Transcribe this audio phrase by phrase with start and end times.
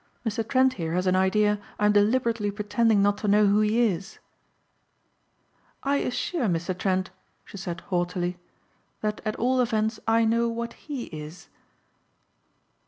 [0.25, 0.43] "Mr.
[0.47, 4.17] Trent here has an idea I'm deliberately pretending not to know who he is."
[5.83, 6.75] "I assure Mr.
[6.75, 7.11] Trent,"
[7.45, 8.39] she said haughtily,
[9.01, 11.49] "that at all events I know what he is."